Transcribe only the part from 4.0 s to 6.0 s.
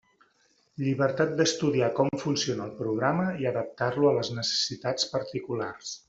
a les necessitats particulars.